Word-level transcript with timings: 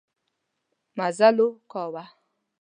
مزلمو 0.97 1.47
کاوه. 1.71 2.03